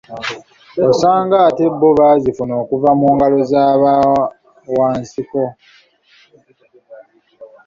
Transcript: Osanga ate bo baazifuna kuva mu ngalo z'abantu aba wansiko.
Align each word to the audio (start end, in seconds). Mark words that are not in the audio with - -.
Osanga 0.87 1.35
ate 1.47 1.65
bo 1.79 1.89
baazifuna 1.99 2.55
kuva 2.69 2.89
mu 2.99 3.07
ngalo 3.15 3.37
z'abantu 3.51 4.21
aba 4.25 4.25
wansiko. 4.75 5.41